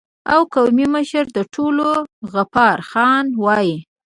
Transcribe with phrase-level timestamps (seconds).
[0.33, 1.87] او قومي مشر د ټولو
[2.33, 3.71] غفار خان وای